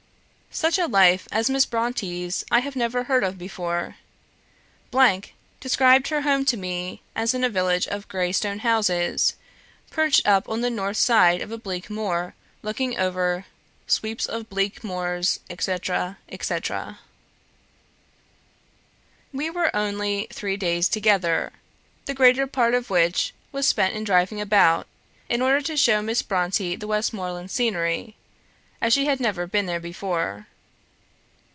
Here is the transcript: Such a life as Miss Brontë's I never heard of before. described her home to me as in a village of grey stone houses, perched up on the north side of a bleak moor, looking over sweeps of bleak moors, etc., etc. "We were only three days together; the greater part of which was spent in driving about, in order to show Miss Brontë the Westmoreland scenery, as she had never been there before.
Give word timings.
Such 0.53 0.77
a 0.77 0.85
life 0.85 1.29
as 1.31 1.49
Miss 1.49 1.65
Brontë's 1.65 2.43
I 2.51 2.69
never 2.75 3.03
heard 3.03 3.23
of 3.23 3.37
before. 3.37 3.95
described 5.61 6.09
her 6.09 6.23
home 6.23 6.43
to 6.43 6.57
me 6.57 7.01
as 7.15 7.33
in 7.33 7.45
a 7.45 7.49
village 7.49 7.87
of 7.87 8.09
grey 8.09 8.33
stone 8.33 8.59
houses, 8.59 9.37
perched 9.91 10.27
up 10.27 10.49
on 10.49 10.59
the 10.59 10.69
north 10.69 10.97
side 10.97 11.39
of 11.41 11.53
a 11.53 11.57
bleak 11.57 11.89
moor, 11.89 12.35
looking 12.63 12.99
over 12.99 13.45
sweeps 13.87 14.25
of 14.25 14.49
bleak 14.49 14.83
moors, 14.83 15.39
etc., 15.49 16.17
etc. 16.27 16.99
"We 19.31 19.49
were 19.49 19.73
only 19.73 20.27
three 20.33 20.57
days 20.57 20.89
together; 20.89 21.53
the 22.07 22.13
greater 22.13 22.45
part 22.45 22.73
of 22.73 22.89
which 22.89 23.33
was 23.53 23.69
spent 23.69 23.95
in 23.95 24.03
driving 24.03 24.41
about, 24.41 24.85
in 25.29 25.41
order 25.41 25.61
to 25.61 25.77
show 25.77 26.01
Miss 26.01 26.21
Brontë 26.21 26.77
the 26.81 26.87
Westmoreland 26.87 27.49
scenery, 27.49 28.17
as 28.83 28.91
she 28.93 29.05
had 29.05 29.19
never 29.19 29.45
been 29.45 29.67
there 29.67 29.79
before. 29.79 30.47